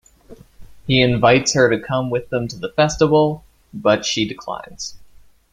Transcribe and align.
He 0.87 0.99
invites 0.99 1.53
her 1.53 1.69
to 1.69 1.79
come 1.79 2.09
with 2.09 2.29
them 2.31 2.47
to 2.47 2.57
the 2.57 2.69
festival, 2.71 3.45
but 3.71 4.03
she 4.03 4.27
declines. 4.27 4.97